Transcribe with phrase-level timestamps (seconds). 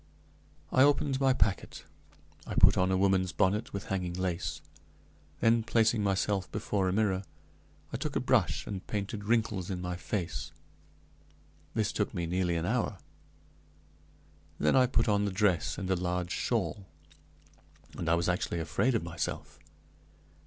[0.71, 1.85] I opened my packet,
[2.47, 4.59] I put on a woman's bonnet with hanging lace;
[5.41, 7.23] then, placing myself before a mirror,
[7.93, 10.53] I took a brush and painted wrinkles in my face.
[11.75, 12.97] This took me nearly an hour.
[14.59, 16.87] Then I put on the dress and a large shawl,
[17.95, 19.59] and I was actually afraid of myself.